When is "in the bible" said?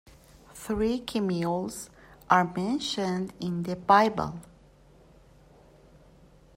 3.39-4.33